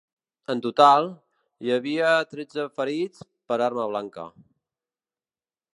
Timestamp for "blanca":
3.95-4.29